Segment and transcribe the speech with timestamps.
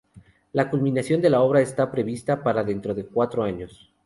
[0.53, 3.93] La culminación de la obra está prevista para dentro de cuatro años.